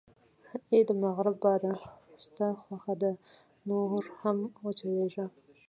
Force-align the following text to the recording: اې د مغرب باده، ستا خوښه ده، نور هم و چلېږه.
اې 0.71 0.79
د 0.87 0.89
مغرب 1.01 1.35
باده، 1.43 1.73
ستا 2.23 2.47
خوښه 2.61 2.93
ده، 3.01 3.11
نور 3.69 4.01
هم 4.21 4.37
و 4.63 4.67
چلېږه. 4.79 5.25